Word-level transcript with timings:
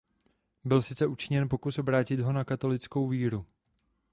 Byl 0.63 0.81
sice 0.81 1.05
učiněn 1.07 1.49
pokus 1.49 1.77
obrátit 1.79 2.19
ho 2.19 2.33
na 2.33 2.43
katolickou 2.43 3.07
víru. 3.07 3.45